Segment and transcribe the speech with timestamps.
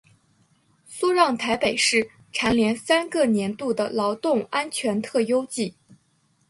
[0.87, 5.75] 苏让台北市蝉联三个年度的劳动安全特优纪。